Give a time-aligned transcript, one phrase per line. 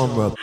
[0.00, 0.39] genre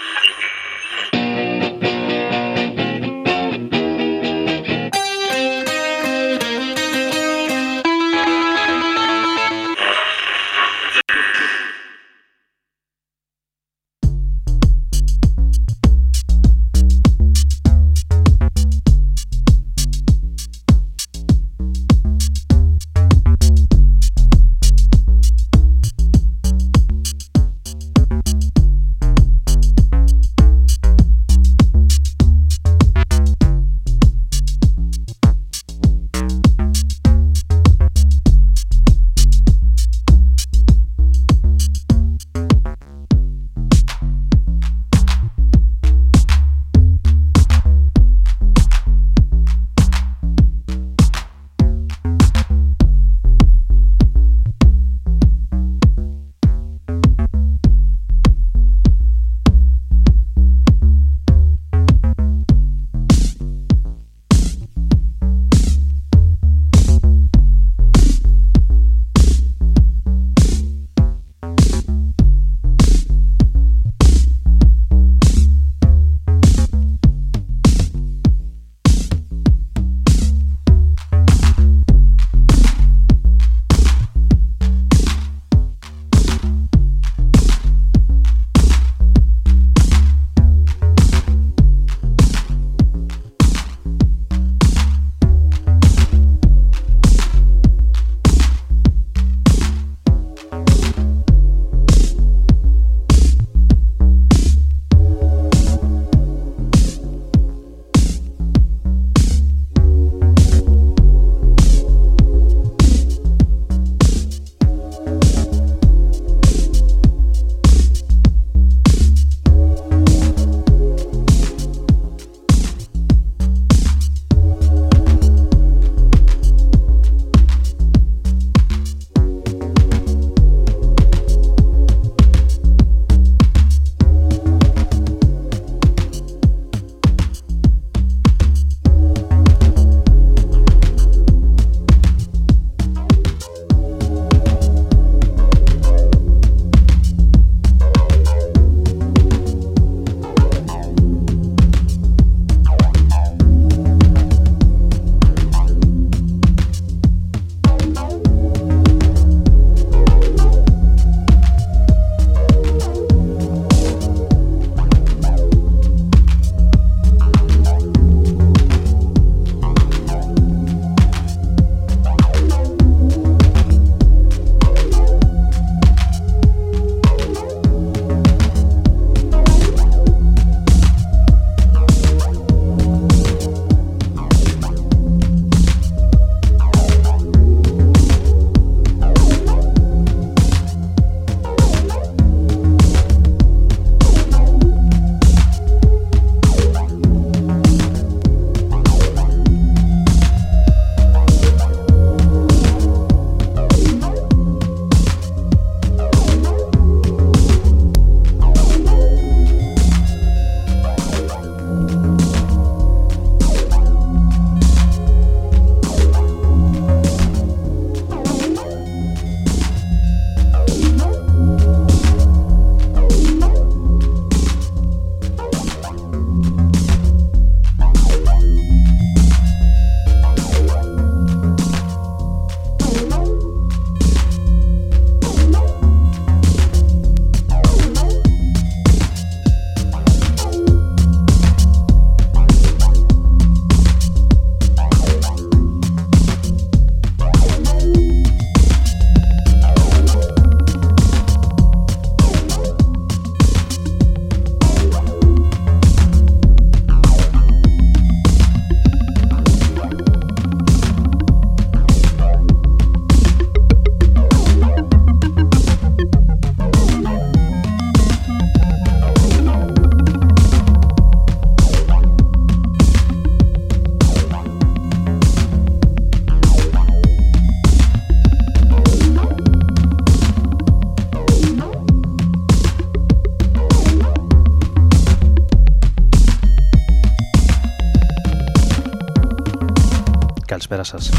[290.58, 291.12] Καλησπέρα σας.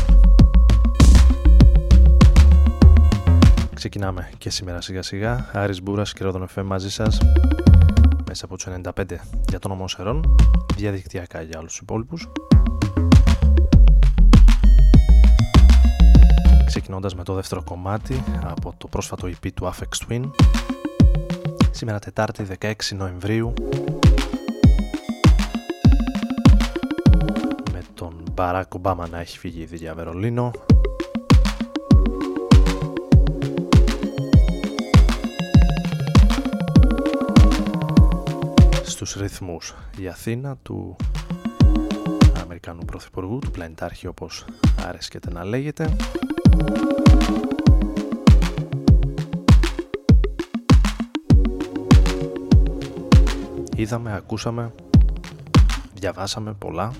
[3.74, 5.50] Ξεκινάμε και σήμερα σιγά σιγά.
[5.52, 7.20] Άρης Μπούρας και Ρόδον FM μαζί σας.
[8.26, 10.36] Μέσα από τους 95 για τον ομόσερον.
[10.76, 12.28] Διαδικτυακά για όλους τους υπόλοιπους.
[16.66, 20.30] Ξεκινώντας με το δεύτερο κομμάτι από το πρόσφατο EP του Afex Twin.
[21.70, 23.54] Σήμερα Τετάρτη 16 Νοεμβρίου
[28.38, 30.50] Μπαράκ Ομπάμα να έχει φύγει ήδη για Βερολίνο
[38.82, 40.96] στους ρυθμούς η Αθήνα του
[42.42, 44.44] Αμερικανού Πρωθυπουργού, του πλανητάρχη όπως
[44.86, 45.96] άρεσκεται να λέγεται.
[53.76, 54.72] Είδαμε, ακούσαμε,
[55.94, 56.92] διαβάσαμε πολλά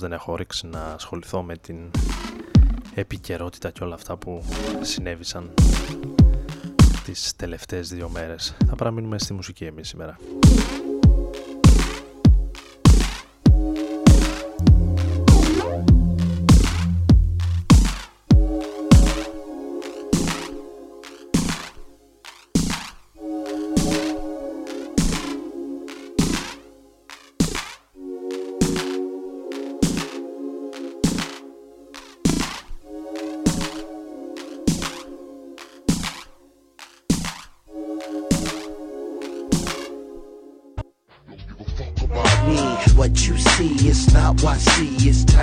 [0.00, 1.90] δεν έχω όρεξη να ασχοληθώ με την
[2.94, 4.42] επικαιρότητα και όλα αυτά που
[4.80, 5.50] συνέβησαν
[7.04, 8.56] τις τελευταίες δύο μέρες.
[8.66, 10.16] Θα παραμείνουμε στη μουσική εμείς σήμερα.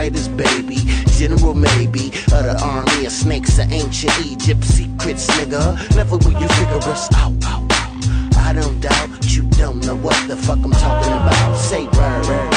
[0.07, 0.77] writers, baby.
[1.17, 4.63] General maybe of the army of snakes of ancient Egypt.
[4.63, 5.95] Secrets, nigga.
[5.95, 7.33] Never will you figure us out.
[7.45, 8.37] out, out.
[8.37, 11.57] I don't doubt you don't know what the fuck I'm talking about.
[11.57, 12.56] Say word.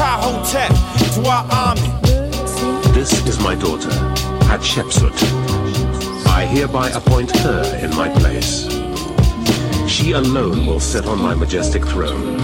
[0.00, 0.72] Kahotep.
[2.94, 3.90] This is my daughter,
[4.48, 5.12] Hatshepsut.
[6.26, 8.66] I hereby appoint her in my place.
[9.86, 12.38] She alone will sit on my majestic throne.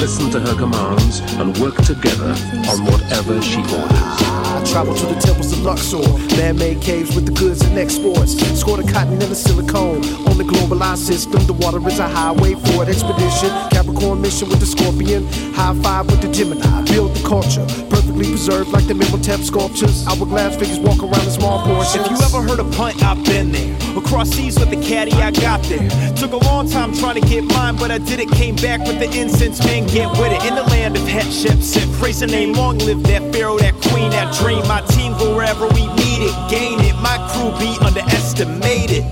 [0.00, 2.34] Listen to her commands and work together
[2.70, 4.23] on whatever she orders.
[4.34, 6.02] I travel to the temples of Luxor,
[6.36, 8.34] man-made caves with the goods and exports.
[8.58, 10.04] Score the cotton and the silicone.
[10.28, 13.50] On the globalized system, the water is a highway for an expedition.
[13.70, 15.26] Capricorn mission with the scorpion.
[15.54, 16.82] High five with the Gemini.
[16.90, 17.66] Build the culture,
[18.14, 20.06] perfectly preserved like the Memotep sculptures.
[20.06, 22.06] Hourglass figures walk around in small portions.
[22.06, 23.76] If you ever heard a punt, I've been there.
[23.96, 25.88] Across seas with the caddy, I got there.
[26.14, 28.30] Took a long time trying to get mine, but I did it.
[28.32, 30.44] Came back with the incense, man, get with it.
[30.44, 34.34] In the land of Hatshepsut, praise the name, long live that pharaoh, that queen, that
[34.34, 34.66] dream.
[34.68, 36.94] My team go wherever we need it, gain it.
[37.00, 39.04] My crew be underestimated.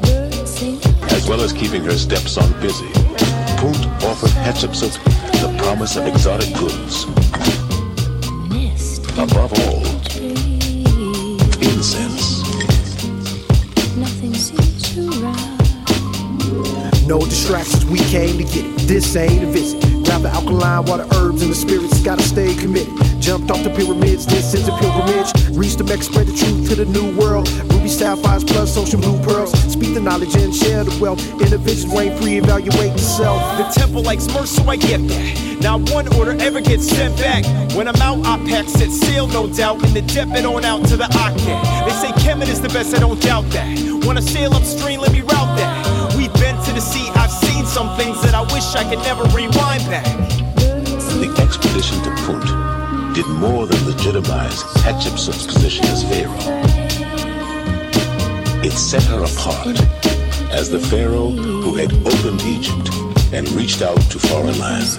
[1.12, 2.90] As well as keeping her stepson busy,
[3.58, 4.92] Punt offered Hatshepsut
[5.40, 7.06] the promise of exotic goods.
[9.18, 9.84] Above all,
[11.60, 12.42] incense.
[17.06, 18.78] No distractions, we came to get it.
[18.86, 19.82] This ain't a visit.
[20.04, 22.00] Grab the alkaline water, herbs, and the spirits.
[22.02, 22.94] Gotta stay committed.
[23.20, 25.30] Jumped off the pyramids, this is a pilgrimage.
[25.56, 27.48] Reached the Mecca, spread the truth to the new world.
[27.72, 29.52] Ruby sapphires plus ocean blue pearls.
[29.72, 31.20] Speak the knowledge and share the wealth.
[31.40, 33.40] Innovations reign free, evaluate the self.
[33.58, 35.58] The temple likes merch, so I get that.
[35.60, 37.44] Now one order ever gets sent back.
[37.74, 39.84] When I'm out, I pack set sail, no doubt.
[39.84, 41.86] In the depth and on out to the Aket.
[41.86, 43.66] They say Kemet is the best, I don't doubt that.
[44.04, 45.41] Wanna sail upstream, let me route
[46.72, 50.04] to the sea, I've seen some things that I wish I could never rewind back.
[51.20, 56.34] The expedition to Punt did more than legitimize Hatshepsut's position as pharaoh.
[58.64, 59.80] It set her apart
[60.50, 62.88] as the pharaoh who had opened Egypt
[63.32, 64.98] and and reached out to foreign lands.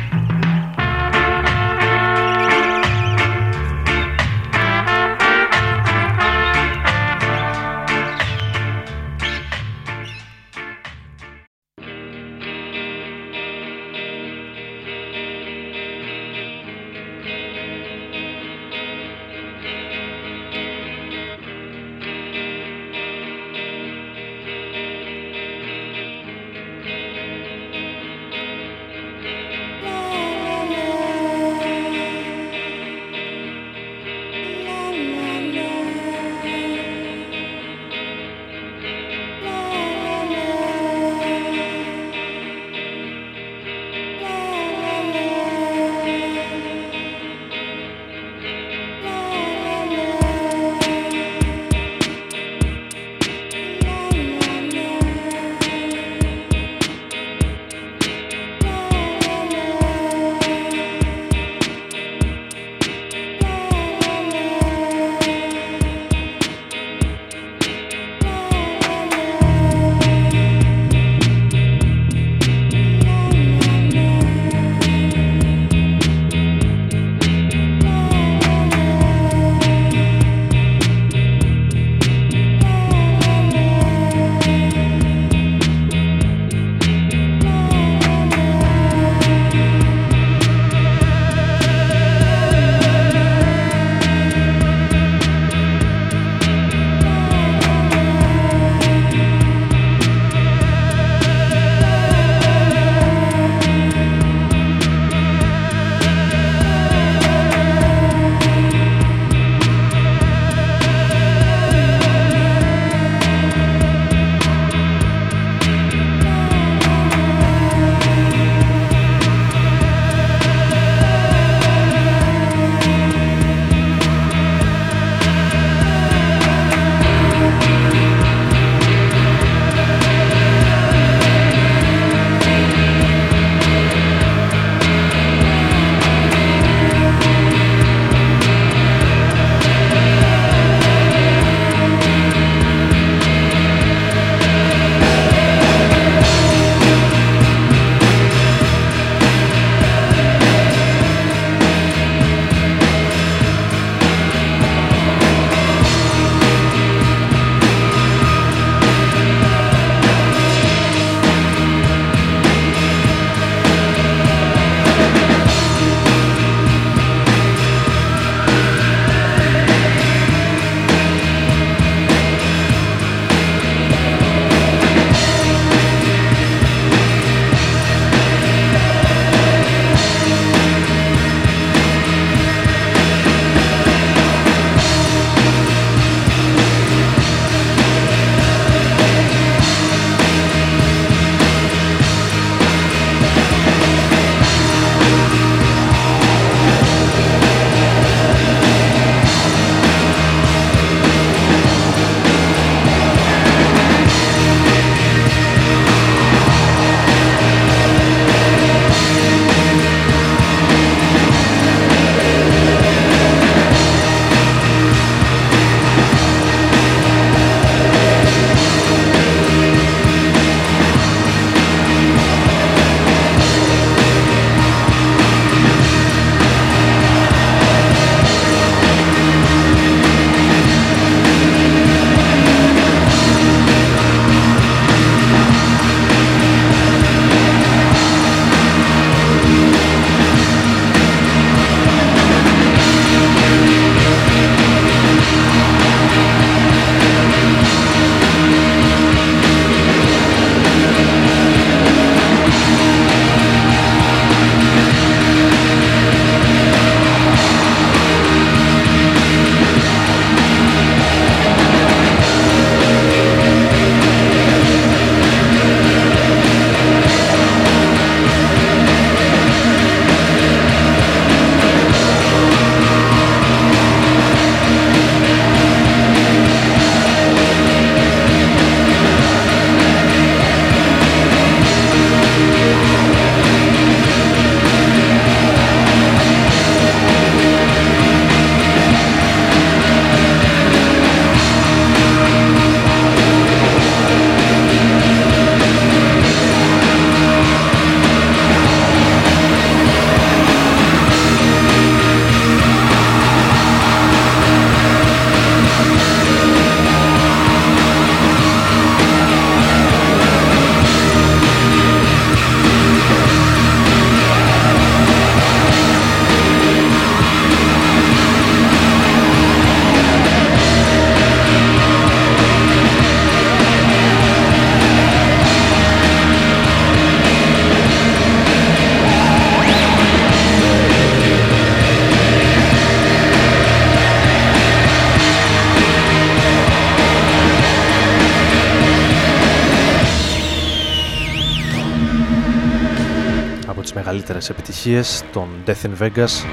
[344.41, 346.45] Μεγαλύτερες επιτυχίες, τον Death in Vegas.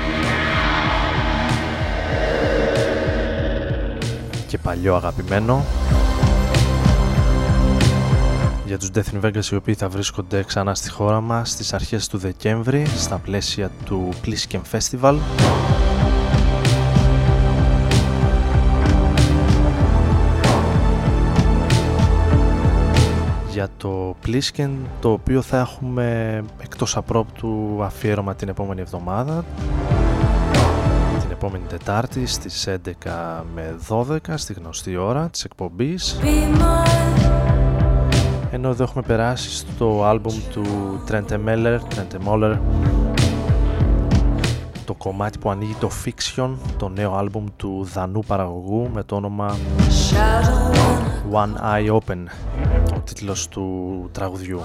[4.46, 5.64] Και παλιό αγαπημένο.
[8.66, 12.08] Για τους Death in Vegas οι οποίοι θα βρίσκονται ξανά στη χώρα μας στις αρχές
[12.08, 15.16] του Δεκέμβρη στα πλαίσια του Plisken Festival
[23.58, 29.44] για το Plisken το οποίο θα έχουμε εκτός απρόπτου αφιέρωμα την επόμενη εβδομάδα.
[31.20, 36.20] Την επόμενη Τετάρτη στις 11 με 12 στη γνωστή ώρα της εκπομπής.
[38.50, 40.64] Ενώ εδώ έχουμε περάσει στο άλμπουμ του
[41.08, 42.58] Trent Meller, Trent Moller
[44.88, 49.56] το κομμάτι που ανοίγει το Fiction, το νέο άλμπουμ του δανού παραγωγού με το όνομα
[51.32, 52.24] One Eye Open,
[52.87, 54.60] ο τίτλος του τραγουδιού.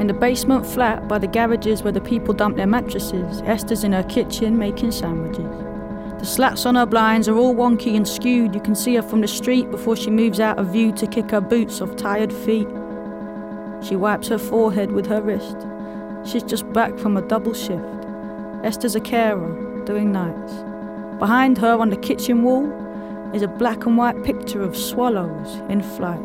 [0.00, 3.92] In the basement flat by the garages where the people dump their mattresses, Esther's in
[3.92, 5.44] her kitchen making sandwiches.
[6.18, 8.54] The slats on her blinds are all wonky and skewed.
[8.54, 11.30] You can see her from the street before she moves out of view to kick
[11.32, 12.66] her boots off tired feet.
[13.82, 15.58] She wipes her forehead with her wrist.
[16.24, 18.06] She's just back from a double shift.
[18.64, 20.54] Esther's a carer, doing nights.
[21.18, 22.72] Behind her on the kitchen wall
[23.34, 26.20] is a black and white picture of swallows in flight.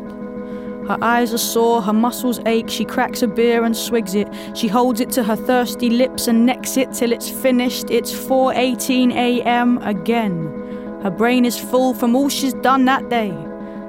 [0.88, 2.70] Her eyes are sore, her muscles ache.
[2.70, 4.28] She cracks a beer and swigs it.
[4.54, 7.90] She holds it to her thirsty lips and necks it till it's finished.
[7.90, 9.78] It's 4:18 a.m.
[9.78, 11.00] again.
[11.02, 13.34] Her brain is full from all she's done that day.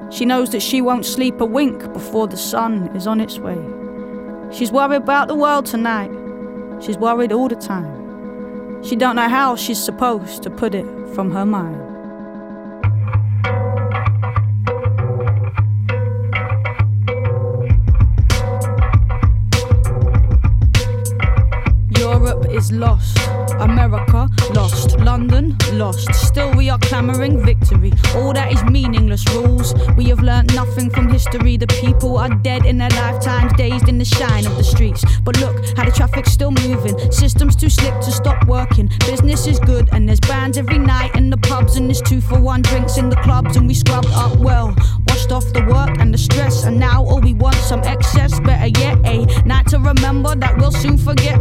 [0.10, 3.60] She knows that she won't sleep a wink before the sun is on its way.
[4.51, 6.12] She's worried about the world tonight.
[6.79, 8.83] She's worried all the time.
[8.83, 11.87] She don't know how she's supposed to put it from her mind.
[22.58, 23.37] Is lost.
[23.60, 25.00] America lost.
[25.00, 26.13] London lost.
[26.13, 27.91] Still, we are clamoring victory.
[28.15, 29.74] All that is meaningless rules.
[29.96, 31.58] We have learned nothing from history.
[31.58, 35.04] The people are dead in their lifetimes, dazed in the shine of the streets.
[35.22, 37.12] But look how the traffic's still moving.
[37.12, 38.89] Systems too slick to stop working.
[39.06, 42.39] Business is good, and there's bands every night in the pubs, and there's two for
[42.39, 44.76] one drinks in the clubs, and we scrubbed up well.
[45.08, 48.39] Washed off the work and the stress, and now all we want some excess.
[48.39, 51.39] Better yet, a night to remember that we'll soon forget.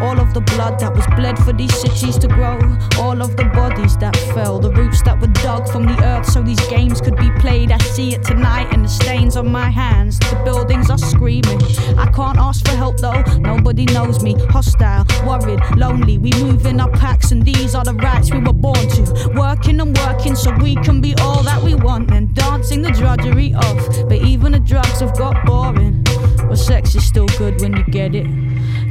[0.00, 2.58] All of the blood that was bled for these cities to grow,
[2.98, 6.42] all of the bodies that fell, the roots that were dug from the earth so
[6.42, 7.72] these games could be played.
[7.72, 10.18] I see it tonight in the stains on my hands.
[10.18, 11.60] The buildings are screaming.
[11.98, 14.34] I can't ask for help though, nobody knows me.
[14.50, 16.18] Hostile, worried, lonely.
[16.18, 19.32] We move in our packs, and these are the rights we were born to.
[19.34, 23.54] Working and working so we can be all that we want, and dancing the drudgery
[23.54, 24.08] off.
[24.08, 26.04] But even the drugs have got boring.
[26.48, 28.26] But sex is still good when you get it.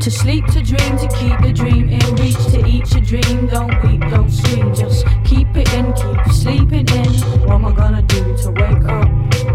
[0.01, 3.47] To sleep, to dream, to keep the dream in reach, to eat your dream.
[3.47, 7.13] Don't weep, don't scream, just keep it in, keep sleeping in.
[7.41, 9.54] What am I gonna do to wake up?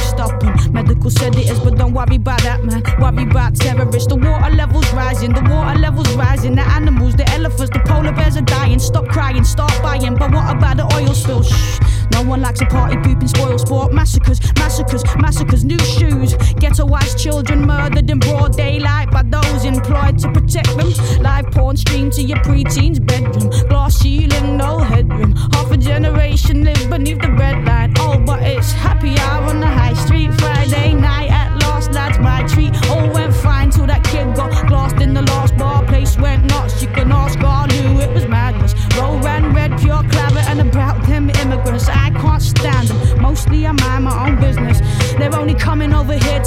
[0.01, 0.73] stopping.
[0.73, 2.83] Medical said it is, but don't worry about that, man.
[2.99, 4.07] Worry about terrorists.
[4.07, 6.55] The water levels rising, the water levels rising.
[6.55, 8.79] The animals, the elephants, the polar bears are dying.
[8.79, 10.15] Stop crying, start buying.
[10.15, 11.43] But what about the oil spill?
[11.43, 11.79] Shh.
[12.11, 13.93] No one likes a party pooping spoil sport.
[13.93, 15.63] Massacres, massacres, massacres.
[15.63, 16.33] New shoes.
[16.61, 20.91] Ghettoized children murdered in broad daylight by those employed to protect them.
[21.21, 23.49] Live porn streamed to your preteen's bedroom.
[23.69, 25.35] Glass ceiling, no headroom.
[25.53, 27.95] Half a generation live beneath the breadline.
[27.99, 30.33] Oh, but it's happy hour on the high street.
[30.39, 32.73] Friday night at last, lads, my treat.
[32.89, 35.85] All went fine till that kid got glassed in the last bar.
[35.85, 36.81] Place went nuts.
[36.81, 37.40] You can ask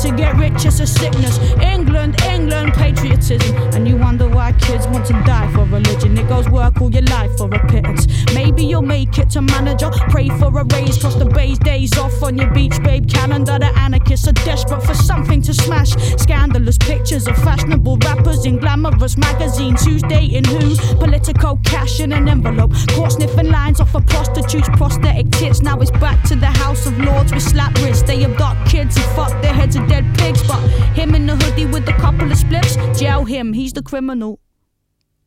[0.05, 0.67] to get rich.
[0.67, 1.39] It's a sickness.
[1.63, 3.57] England, England, patriotism.
[3.75, 6.19] And you wonder why kids want to die for religion.
[6.19, 8.07] It goes work all your life for a pittance.
[8.35, 9.91] Maybe you'll make it to manager.
[10.11, 13.59] Pray for a raise, cross the bay's days off on your beach, babe calendar.
[13.59, 15.93] The anarchists are desperate for something to smash.
[16.21, 19.87] Scandalous pictures of fashionable rappers in glamorous magazines.
[19.87, 20.77] Who's dating who?
[20.99, 22.73] Political cash in an envelope.
[22.91, 25.63] Caught sniffing lines off of prostitutes, prosthetic tits.
[25.63, 28.03] Now it's back to the House of Lords with slap wrists.
[28.03, 30.43] They abduct kids and fuck their heads of dead pigs.
[30.47, 30.61] But
[30.99, 34.41] him in the hoodie with a couple of spliffs, jail him, he's the criminal.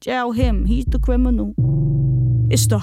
[0.02, 1.54] Jail him, he's the criminal.
[2.50, 2.80] It's the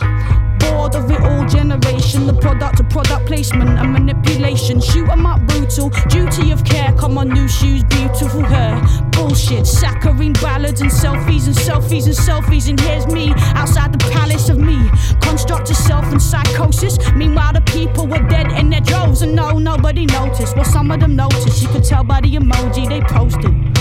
[0.71, 4.81] bored of it all generation, the product product placement and manipulation.
[4.81, 6.93] Shoot 'em up brutal, duty of care.
[6.93, 8.81] Come on, new shoes, beautiful hair.
[9.13, 12.69] Bullshit, saccharine ballads and selfies and selfies and selfies.
[12.69, 14.79] And here's me outside the palace of me.
[15.21, 16.99] Construct of self and psychosis.
[17.15, 20.57] Meanwhile, the people were dead in their droves, and no, nobody noticed.
[20.57, 21.63] Well, some of them noticed.
[21.63, 23.74] You could tell by the emoji they posted.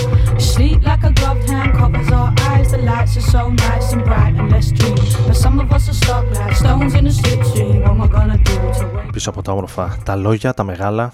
[0.43, 2.67] Sleep like a gloved hand covers our eyes.
[2.71, 4.95] The lights are so nice and bright and let's dream.
[5.27, 7.75] But some of us are stuck like stones in a slipstream.
[7.82, 11.13] What am I gonna do to wake Πίσω από τα όμορφα τα λόγια, τα μεγάλα,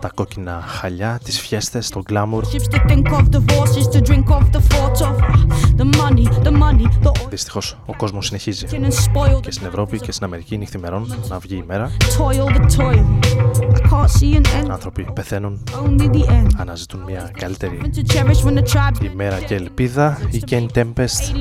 [0.00, 2.44] τα κόκκινα χαλιά, τις φιέστες, το γκλάμουρ.
[7.28, 8.66] Δυστυχώς ο κόσμος συνεχίζει.
[9.40, 11.90] Και στην Ευρώπη και στην Αμερική νυχθημερών να βγει η μέρα.
[14.70, 15.64] Άνθρωποι πεθαίνουν,
[16.56, 17.80] αναζητούν μια καλύτερη
[19.12, 21.38] ημέρα και ελπίδα Η Ken Tempest.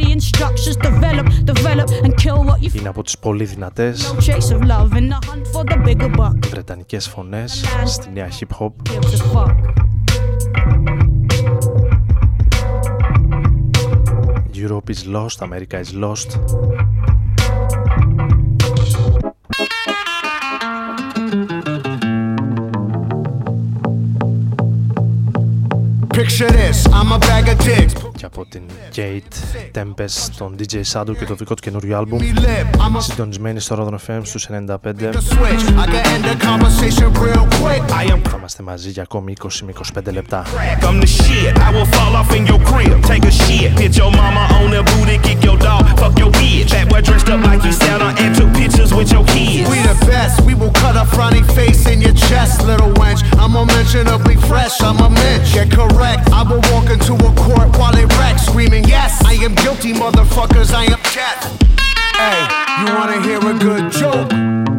[2.73, 4.15] Είναι από τις πολύ δυνατές
[6.49, 8.71] Βρετανικές φωνές στη νέα hip hop
[14.53, 16.29] Europe is lost, America is lost
[26.17, 28.62] Picture this, I'm a bag of dicks Και από την
[28.96, 33.00] Kate Tempest, τον DJ Shadow και το δικό του καινούριο άλμπουμ Me lip, I'm a
[33.00, 35.62] συντονισμένοι στο Rodon FM στους 95 switch.
[35.78, 37.82] I can end the conversation real quick.
[37.90, 41.52] I am θα είμαστε μαζί για ακόμη 20 με 25 λεπτά crack, I'm the shit.
[41.58, 43.70] I will fall off in your crib, take a shit.
[43.82, 46.70] Hit your mama on the booty, kick your dog, fuck your bitch.
[46.74, 49.66] That boy dressed up like you Santa and took pictures with your kids.
[49.70, 53.20] We the best, we will cut a frowny face in your chest, little wench.
[53.42, 55.54] I'm unmentionably fresh, I'm a mensch.
[55.56, 58.06] Get correct, I will walk into a court while they
[58.37, 61.41] screaming, Yes, I am guilty, motherfuckers, I am death.
[62.15, 64.31] Hey, you wanna hear a good joke?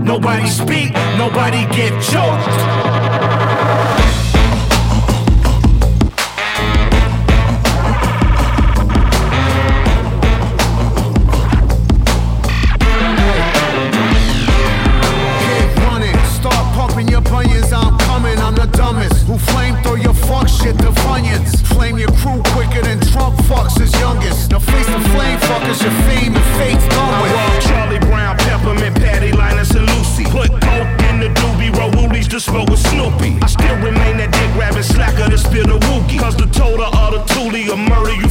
[0.03, 3.10] Nobody speak, nobody get choked.
[33.01, 33.39] Snoopy.
[33.41, 36.21] I still remain that dick grabbing slacker to spill the wookie.
[36.21, 38.30] Cause the total of the toolie will murder you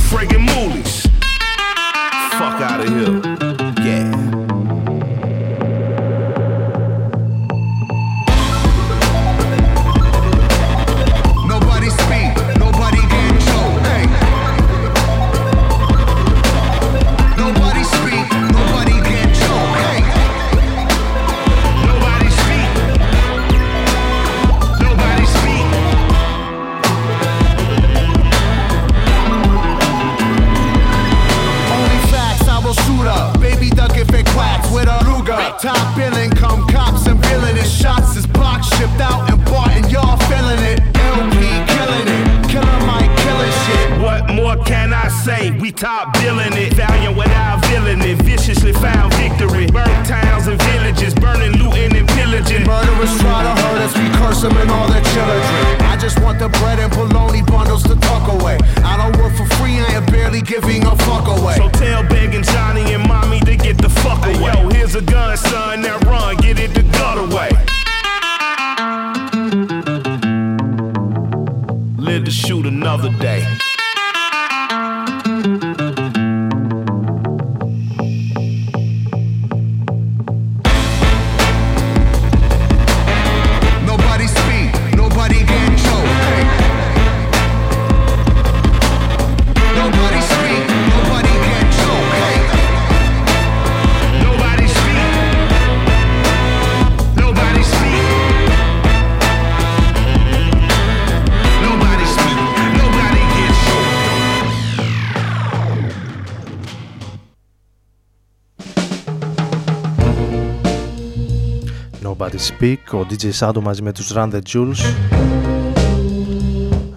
[112.49, 114.93] Speak, ο DJ Shadow μαζί με τους Run the Jewels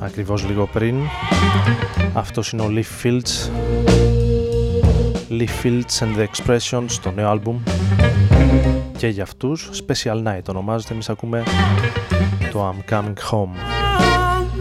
[0.00, 0.96] ακριβώς λίγο πριν
[2.12, 3.50] αυτός είναι ο Leaf Fields
[5.30, 7.58] Leaf Fields and the Expressions το νέο άλμπουμ
[8.96, 11.42] και για αυτούς Special Night ονομάζεται εμείς ακούμε
[12.52, 13.82] το I'm Coming Home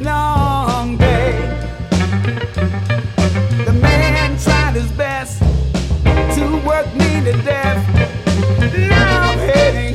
[0.01, 1.33] long day.
[3.65, 5.39] The man tried his best
[6.35, 7.81] to work me to death.
[8.89, 9.90] Now I'm heading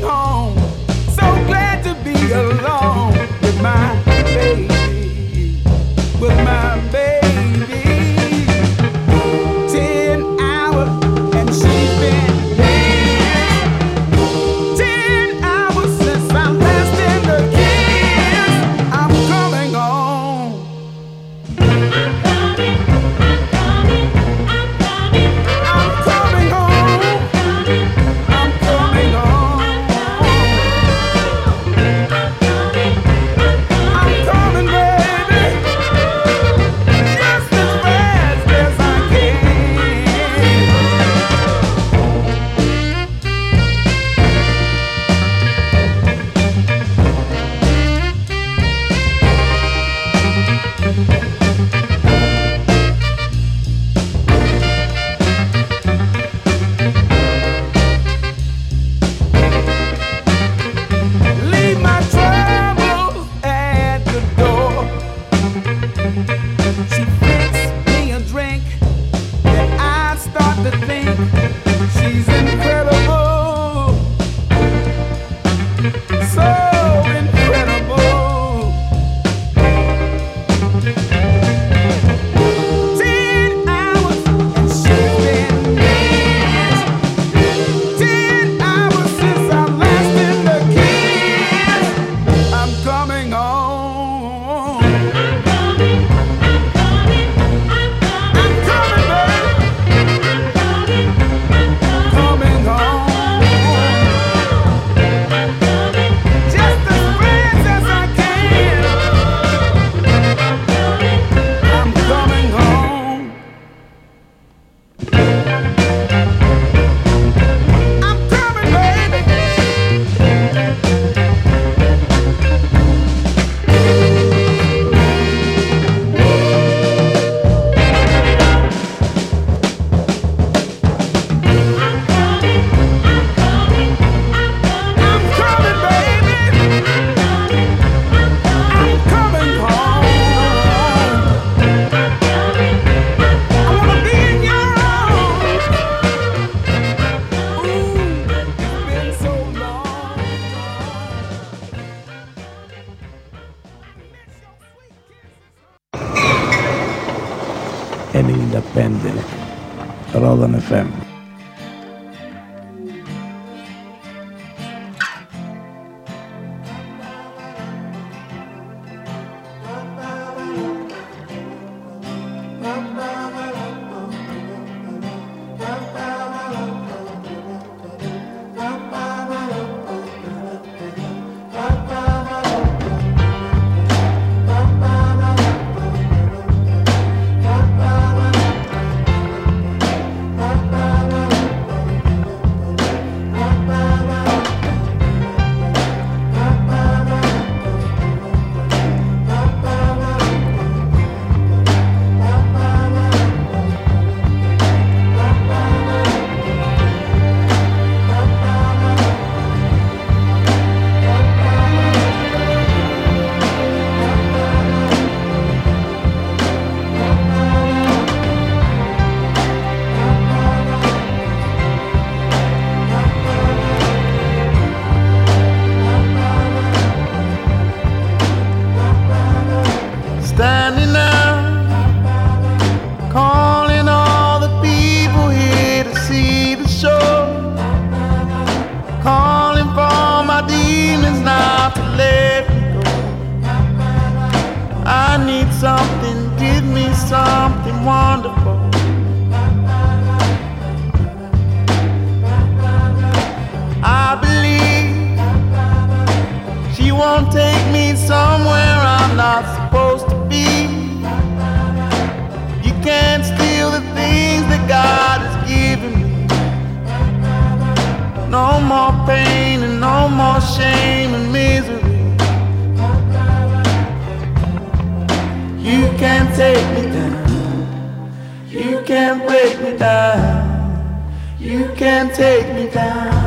[276.36, 278.06] take me down.
[278.46, 281.10] You can't break me down.
[281.40, 283.24] You can't take me down.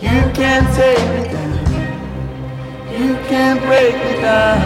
[0.00, 1.52] You can't take me down.
[2.98, 4.60] You can't break me down.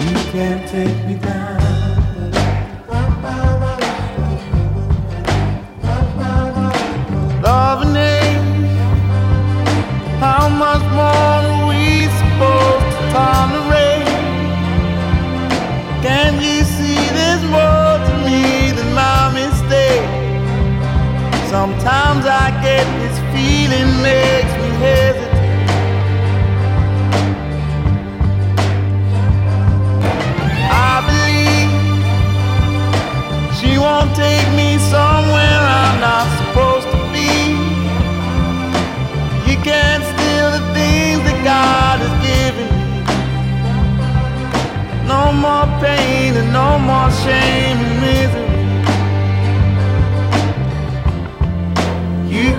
[0.00, 1.57] You can't take me down.
[21.50, 25.32] Sometimes I get this feeling makes me hesitate.
[30.70, 31.70] I believe
[33.58, 37.32] she won't take me somewhere I'm not supposed to be.
[39.50, 42.82] You can't steal the things that God has given me.
[45.08, 48.57] No more pain and no more shame and misery.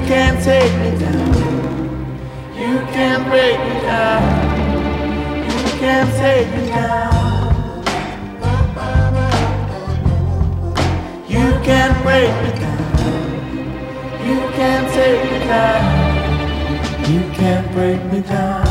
[0.10, 1.36] can't take me down.
[2.58, 4.24] You can't break me down.
[5.46, 7.14] You can take me down.
[11.28, 12.90] You can break me down.
[14.26, 17.12] You can take me down.
[17.12, 18.69] You can break me down.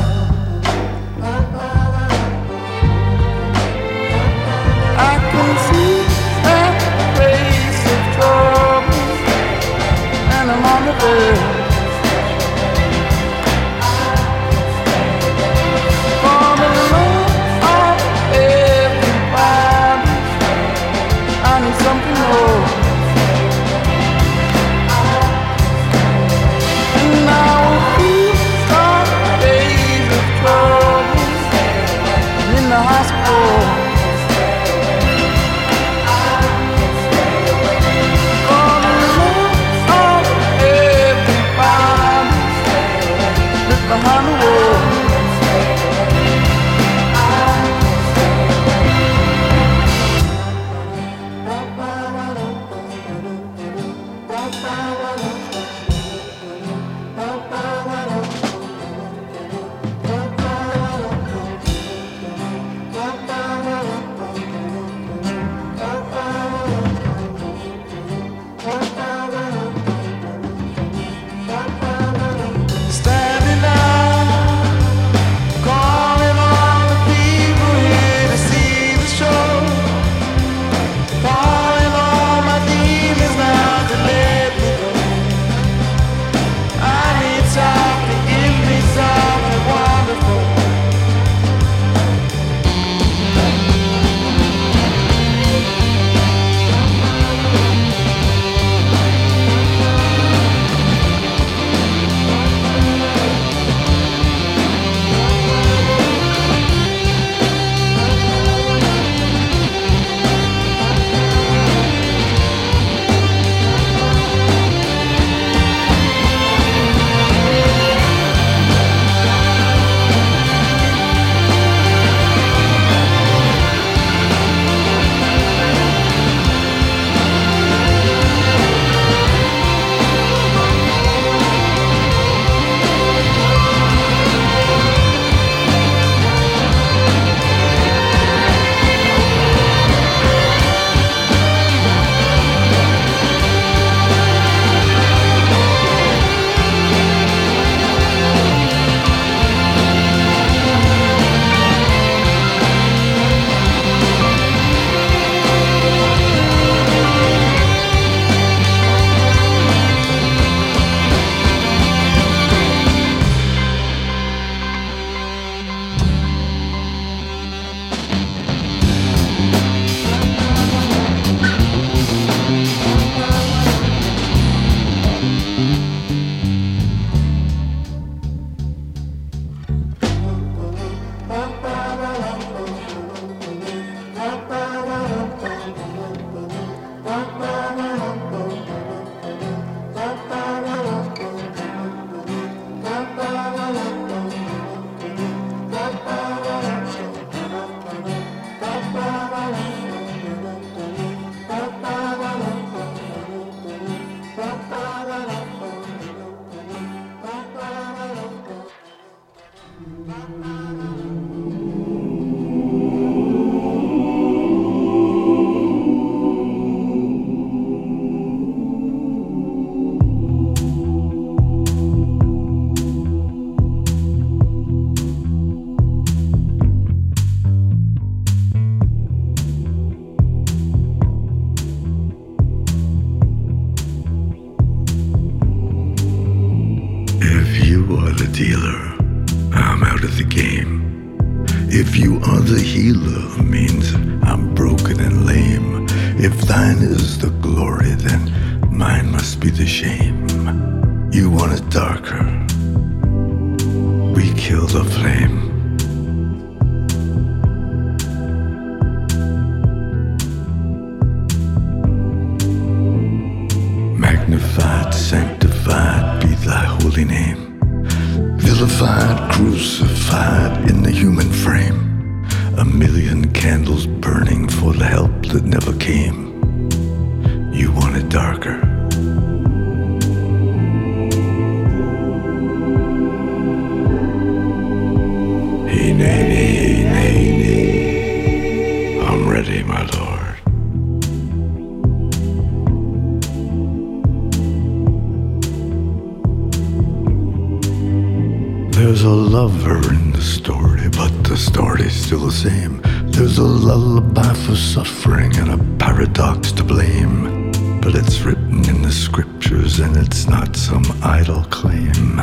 [299.48, 302.82] In the story, but the story's still the same.
[303.06, 307.50] There's a lullaby for suffering and a paradox to blame.
[307.80, 312.20] But it's written in the scriptures and it's not some idle claim.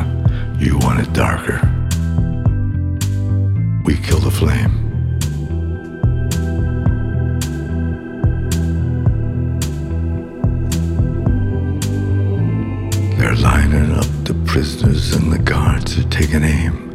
[0.60, 1.60] You want it darker.
[3.86, 4.84] We kill the flame.
[13.18, 16.95] They're lining up the prisoners and the guards are taking aim.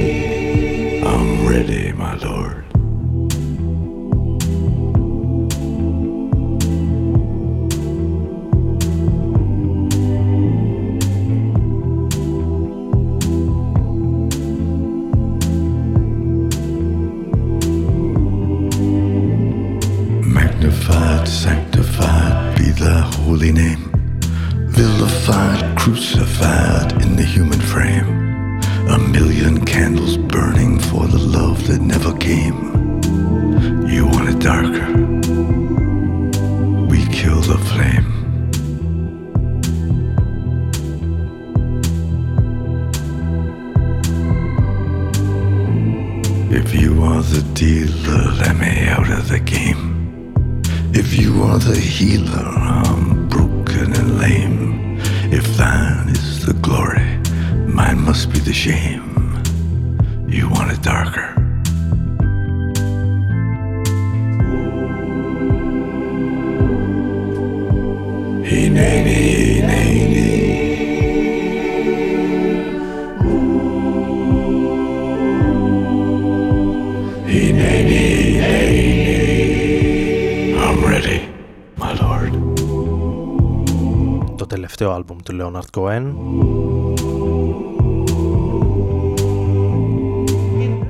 [84.35, 86.13] Το τελευταίο άλμπουμ του Leonard Cohen.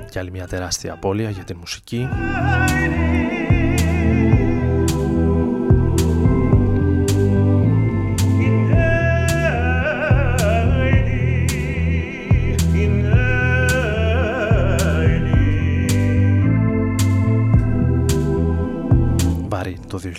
[0.10, 2.08] Και άλλη μια τεράστια απώλεια για την μουσική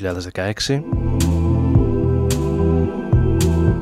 [0.03, 0.81] 2016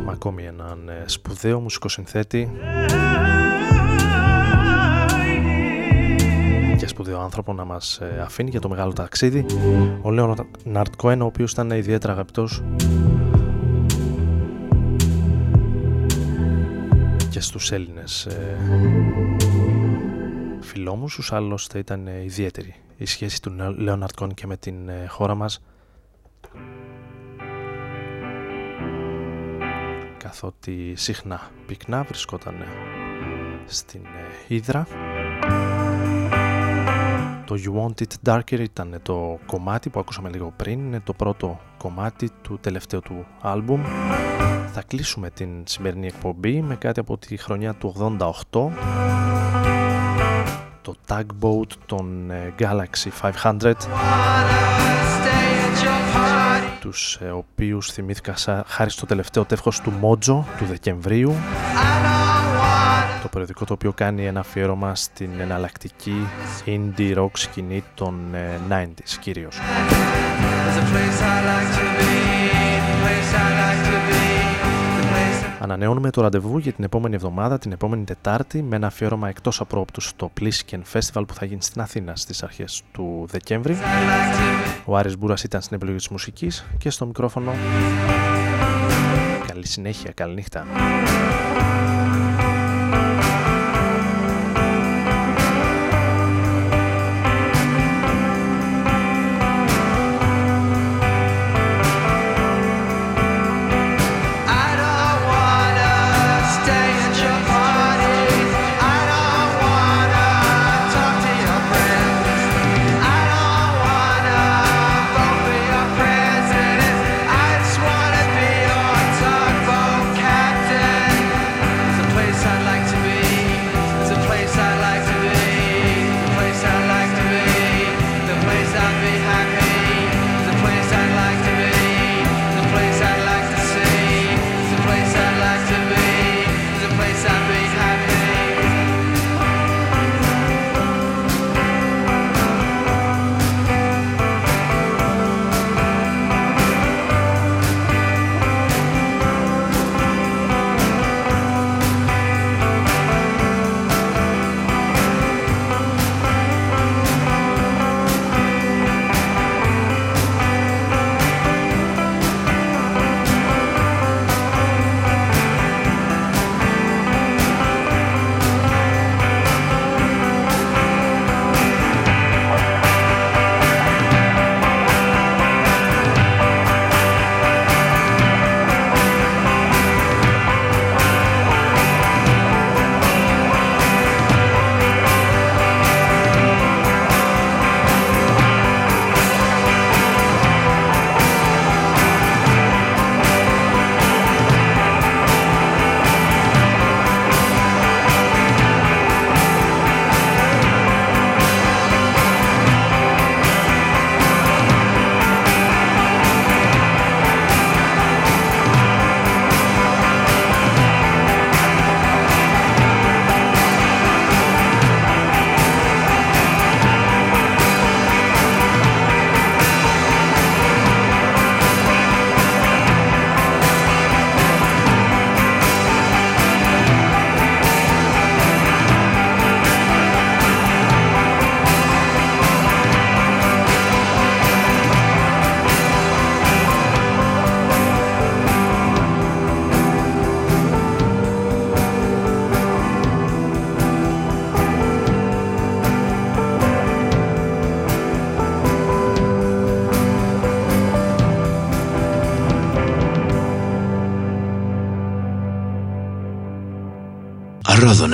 [0.05, 2.51] με ακόμη έναν ε, σπουδαίο μουσικοσυνθέτη
[6.79, 9.47] και σπουδαίο άνθρωπο να μας ε, αφήνει για το μεγάλο ταξίδι.
[10.03, 12.63] Ο Λέοναρντ Κόεν ο οποίος ήταν ιδιαίτερα αγαπητός.
[17.31, 18.57] Και στους Έλληνες ε,
[20.61, 25.35] φιλόμουσους άλλωστε ήταν ε, ιδιαίτερη η σχέση του Λέοναρντ Κόεν και με την ε, χώρα
[25.35, 25.61] μας
[30.31, 32.55] καθότι συχνά πυκνά βρισκόταν
[33.67, 34.01] στην
[34.49, 34.87] Ήδρα.
[37.45, 41.61] Το You Want It Darker ήταν το κομμάτι που ακούσαμε λίγο πριν, είναι το πρώτο
[41.79, 43.83] κομμάτι του τελευταίου του άλμπουμ.
[44.73, 48.17] Θα κλείσουμε την σημερινή εκπομπή με κάτι από τη χρονιά του
[48.53, 48.69] 88
[50.83, 53.73] το Tugboat των Galaxy 500
[56.91, 58.35] τους ε, οποίους θυμήθηκα
[58.67, 61.35] χάρη στο τελευταίο τεύχος του Mojo του Δεκεμβρίου
[63.23, 66.27] το περιοδικό το οποίο κάνει ένα αφιέρωμα στην εναλλακτική
[66.67, 68.35] indie rock σκηνή των
[68.71, 69.59] 90s κυρίως.
[75.63, 80.01] Ανανεώνουμε το ραντεβού για την επόμενη εβδομάδα, την επόμενη Τετάρτη, με ένα αφιέρωμα εκτός απρόπτου
[80.01, 83.77] στο Plisken Festival που θα γίνει στην Αθήνα στις αρχές του Δεκέμβρη.
[84.85, 87.53] Ο Άρης Μπούρας ήταν στην επιλογή της μουσικής και στο μικρόφωνο.
[89.47, 90.67] Καλή συνέχεια, καλή νύχτα.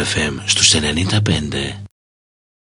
[0.01, 1.76] FM στους 95